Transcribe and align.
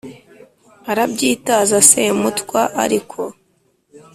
Arabyitaza 0.91 1.77
Semutwa 1.89 2.61
ariko, 2.83 3.21